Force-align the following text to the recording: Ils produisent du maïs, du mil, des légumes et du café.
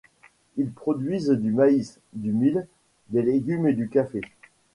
Ils 0.57 0.71
produisent 0.71 1.29
du 1.29 1.51
maïs, 1.51 1.99
du 2.13 2.31
mil, 2.31 2.65
des 3.11 3.21
légumes 3.21 3.67
et 3.67 3.73
du 3.73 3.87
café. 3.87 4.21